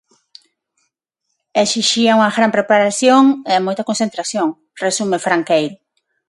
[1.63, 4.47] "Esixía unha gran preparación e moita concentración",
[4.83, 5.77] resume Franqueiro.